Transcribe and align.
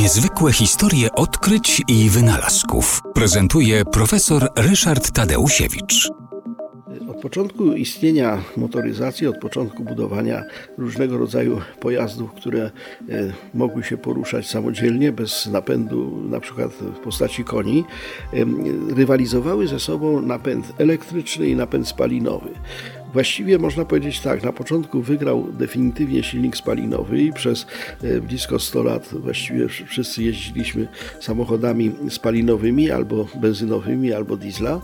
Niezwykłe 0.00 0.52
historie 0.52 1.12
odkryć 1.12 1.82
i 1.88 2.10
wynalazków 2.10 3.00
prezentuje 3.14 3.84
profesor 3.84 4.48
Ryszard 4.56 5.10
Tadeusiewicz. 5.10 6.10
Od 7.08 7.20
początku 7.22 7.72
istnienia 7.72 8.42
motoryzacji, 8.56 9.26
od 9.26 9.38
początku 9.38 9.84
budowania 9.84 10.44
różnego 10.78 11.18
rodzaju 11.18 11.60
pojazdów, 11.80 12.32
które 12.32 12.62
e, 12.62 12.70
mogły 13.54 13.84
się 13.84 13.96
poruszać 13.96 14.48
samodzielnie, 14.48 15.12
bez 15.12 15.46
napędu, 15.46 16.22
na 16.28 16.40
przykład 16.40 16.70
w 16.70 16.98
postaci 16.98 17.44
koni, 17.44 17.84
rywalizowały 18.96 19.68
ze 19.68 19.80
sobą 19.80 20.22
napęd 20.22 20.72
elektryczny 20.78 21.48
i 21.48 21.56
napęd 21.56 21.88
spalinowy. 21.88 22.50
Właściwie 23.12 23.58
można 23.58 23.84
powiedzieć 23.84 24.20
tak, 24.20 24.42
na 24.42 24.52
początku 24.52 25.02
wygrał 25.02 25.52
definitywnie 25.52 26.22
silnik 26.22 26.56
spalinowy 26.56 27.20
i 27.20 27.32
przez 27.32 27.66
e, 28.02 28.20
blisko 28.20 28.58
100 28.58 28.82
lat 28.82 29.08
właściwie 29.12 29.68
wszyscy 29.68 30.22
jeździliśmy 30.22 30.88
samochodami 31.20 31.92
spalinowymi 32.08 32.90
albo 32.90 33.26
benzynowymi, 33.34 34.12
albo 34.12 34.36
diesla. 34.36 34.80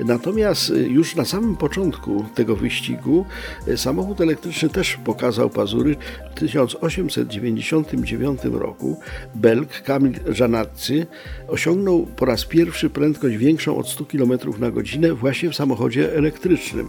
Natomiast 0.00 0.70
e, 0.70 0.74
już 0.74 1.16
na 1.16 1.24
samym 1.24 1.56
początku 1.56 2.24
tego 2.34 2.56
wyścigu 2.56 3.26
e, 3.68 3.76
samochód 3.76 4.20
elektryczny 4.20 4.68
też 4.68 4.98
pokazał 5.04 5.50
pazury. 5.50 5.96
W 6.30 6.34
1899 6.38 8.40
roku 8.44 9.00
Belg 9.34 9.82
Kamil 9.82 10.12
Janatzy 10.40 11.06
osiągnął 11.48 12.06
po 12.06 12.24
raz 12.24 12.44
pierwszy 12.44 12.90
prędkość 12.90 13.36
większą 13.36 13.76
od 13.76 13.88
100 13.88 14.04
km 14.04 14.32
na 14.58 14.70
godzinę 14.70 15.14
właśnie 15.14 15.50
w 15.50 15.54
samochodzie 15.54 16.14
elektrycznym. 16.14 16.88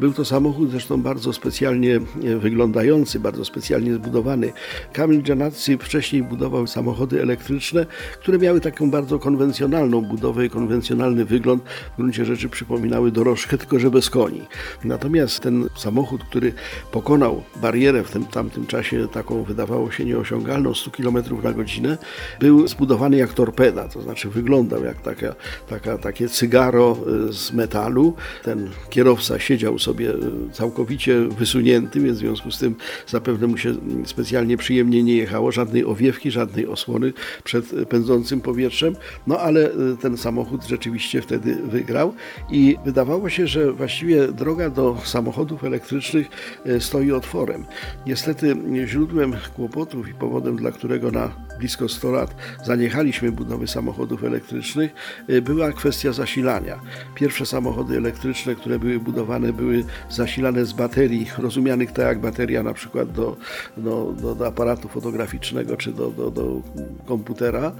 Był 0.00 0.12
to 0.12 0.24
samochód 0.26 0.70
zresztą 0.70 1.02
bardzo 1.02 1.32
specjalnie 1.32 1.96
e, 1.96 2.36
wyglądający, 2.36 3.20
bardzo 3.20 3.44
specjalnie 3.44 3.94
zbudowany. 3.94 4.52
Kamil 4.92 5.22
Janatzy 5.28 5.78
wcześniej 5.78 6.22
budował 6.22 6.66
samochody 6.66 7.22
elektryczne, 7.22 7.86
które 8.20 8.38
miały 8.38 8.60
taką 8.60 8.90
bardzo 8.90 9.18
konwencjonalną 9.18 10.02
budowę 10.02 10.46
i 10.46 10.50
konwencjonalny 10.50 11.24
wygląd. 11.24 11.62
W 11.92 11.96
gruncie 11.96 12.24
rzeczy 12.24 12.48
przypominały 12.48 13.12
dorożkę, 13.12 13.58
tylko 13.58 13.78
że 13.78 13.90
bez 13.90 14.10
koni. 14.10 14.42
Natomiast 14.84 15.40
ten 15.40 15.68
samochód, 15.76 16.24
który 16.24 16.52
pokonał 16.92 17.42
barierę 17.56 18.04
w 18.04 18.10
tym 18.10 18.24
tamtym 18.24 18.66
czasie, 18.66 19.08
taką 19.08 19.42
wydawało 19.42 19.90
się 19.90 20.04
nieosiągalną, 20.04 20.74
100 20.74 20.90
km 20.90 21.16
na 21.42 21.52
godzinę, 21.52 21.98
był 22.40 22.68
zbudowany 22.68 23.16
jak 23.16 23.32
torpeda, 23.32 23.88
to 23.88 24.02
znaczy 24.02 24.28
wyglądał 24.28 24.84
jak 24.84 25.02
taka, 25.02 25.34
taka, 25.68 25.98
takie 25.98 26.28
cygaro 26.28 26.96
e, 27.28 27.32
z 27.32 27.52
metalu. 27.52 28.14
Ten 28.42 28.70
kierowca 28.90 29.38
siedział 29.38 29.78
sobie 29.78 30.12
całkowicie 30.52 31.20
wysunięty, 31.20 32.00
więc 32.00 32.16
w 32.16 32.20
związku 32.20 32.50
z 32.50 32.58
tym 32.58 32.74
zapewne 33.06 33.46
mu 33.46 33.58
się 33.58 33.74
specjalnie 34.04 34.56
przyjemnie 34.56 35.02
nie 35.02 35.16
jechało, 35.16 35.52
żadnej 35.52 35.84
owiewki, 35.84 36.30
żadnej 36.30 36.66
osłony 36.66 37.12
przed 37.44 37.74
pędzącym 37.88 38.40
powietrzem, 38.40 38.96
no 39.26 39.38
ale 39.38 39.70
e, 39.70 39.72
ten 40.00 40.16
samochód 40.16 40.64
rzeczywiście 40.64 41.22
wtedy 41.22 41.54
wygrał 41.54 42.14
i 42.50 42.76
wydawało 42.84 43.28
się, 43.28 43.46
że 43.46 43.72
właściwie 43.72 44.28
droga 44.28 44.70
do 44.70 44.96
samochodów 45.04 45.64
elektrycznych 45.64 46.26
e, 46.66 46.80
stoi 46.80 47.12
otworem. 47.12 47.64
Niestety 48.06 48.56
źródłem 48.86 49.32
kłopotów 49.56 50.08
i 50.08 50.14
powodem, 50.14 50.56
dla 50.56 50.72
którego 50.72 51.10
na 51.10 51.30
blisko 51.58 51.88
100 51.88 52.10
lat 52.10 52.34
zaniechaliśmy 52.64 53.32
budowy 53.32 53.66
samochodów 53.68 54.24
elektrycznych, 54.24 54.94
e, 55.28 55.42
była 55.42 55.72
kwestia 55.72 56.12
zasilania. 56.12 56.80
Pierwsze 57.14 57.46
samochody 57.46 57.96
elektryczne, 57.96 58.54
które 58.54 58.78
były 58.78 58.98
budowane, 58.98 59.52
były 59.52 59.84
zasilane 60.10 60.64
z 60.64 60.72
baterii, 60.72 61.26
rozumianych 61.38 61.92
tak 61.92 62.06
jak 62.06 62.20
bateria 62.20 62.62
na 62.62 62.74
przykład 62.74 63.12
do, 63.12 63.36
do, 63.76 64.14
do, 64.22 64.34
do 64.34 64.46
aparatu 64.46 64.88
fotograficznego 64.88 65.76
czy 65.76 65.92
do, 65.92 66.10
do, 66.10 66.30
do 66.30 66.62
komputera, 67.06 67.72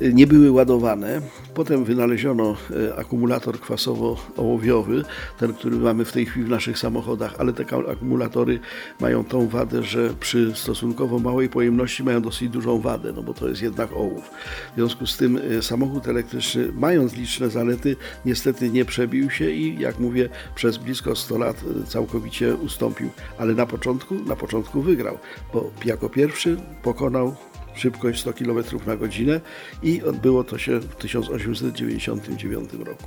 nie 0.00 0.26
były 0.26 0.50
ładowane. 0.50 1.20
Potem 1.54 1.84
wynaleziono 1.84 2.56
e, 2.90 2.96
akumulator 2.96 3.60
kwasowo-ołowiowy, 3.60 5.04
ten, 5.38 5.54
który 5.54 5.76
mamy 5.76 6.04
w 6.04 6.12
tej 6.12 6.26
chwili 6.26 6.46
w 6.46 6.48
naszych 6.48 6.78
samochodach, 6.78 7.34
ale 7.38 7.52
te 7.52 7.64
akumulatory 7.92 8.60
mają 9.00 9.24
tą 9.24 9.48
wadę, 9.48 9.82
że 9.82 10.10
przy 10.20 10.52
stosunkowo 10.54 11.18
małej 11.18 11.48
pojemności 11.48 12.04
mają 12.04 12.22
dosyć 12.22 12.48
dużą 12.48 12.80
wadę, 12.80 13.12
no 13.16 13.22
bo 13.22 13.34
to 13.34 13.48
jest 13.48 13.62
jednak 13.62 13.92
ołów. 13.92 14.30
W 14.72 14.74
związku 14.74 15.06
z 15.06 15.16
tym 15.16 15.40
e, 15.58 15.62
samochód 15.62 16.08
elektryczny, 16.08 16.68
mając 16.74 17.16
liczne 17.16 17.50
zalety, 17.50 17.96
niestety 18.24 18.70
nie 18.70 18.84
przebił 18.84 19.30
się 19.30 19.50
i 19.50 19.80
jak 19.80 19.98
mówię, 19.98 20.28
przez 20.54 20.78
blisko 20.78 21.16
100 21.16 21.38
lat 21.38 21.64
całkowicie 21.86 22.54
ustąpił, 22.54 23.10
ale 23.38 23.54
na 23.54 23.66
początku, 23.66 24.14
na 24.14 24.36
początku 24.36 24.82
wygrał, 24.82 25.18
bo 25.52 25.70
jako 25.84 26.08
pierwszy 26.08 26.56
pokonał 26.82 27.36
szybkość 27.74 28.20
100 28.20 28.32
km 28.32 28.64
na 28.86 28.96
godzinę 28.96 29.40
i 29.82 30.02
odbyło 30.02 30.44
to 30.44 30.58
się 30.58 30.80
w 30.80 30.96
1899 30.96 32.72
roku. 32.72 33.04